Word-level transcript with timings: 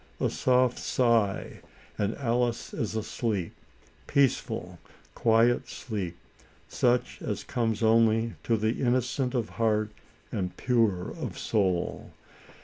A 0.19 0.31
soft 0.31 0.79
sigh, 0.79 1.61
and 1.95 2.15
Alice 2.15 2.73
is 2.73 2.95
asleep— 2.95 3.53
peace 4.07 4.37
ful, 4.39 4.79
quiet 5.13 5.69
sleep, 5.69 6.17
such 6.67 7.21
as 7.21 7.43
comes 7.43 7.83
only 7.83 8.33
to 8.41 8.57
the 8.57 8.73
inno 8.81 9.03
cent 9.03 9.35
of 9.35 9.49
heart 9.61 9.91
and 10.31 10.57
pure 10.57 11.11
of 11.11 11.37
soul. 11.37 12.09